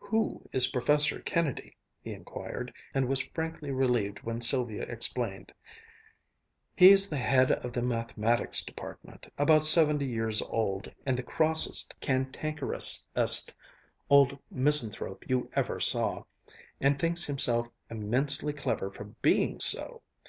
[0.00, 5.52] "Who is Professor Kennedy?" he inquired; and was frankly relieved when Sylvia explained:
[6.74, 13.54] "He's the head of the Mathematics Department, about seventy years old, and the crossest, cantankerousest
[14.10, 16.24] old misanthrope you ever saw.
[16.80, 20.02] And thinks himself immensely clever for being so!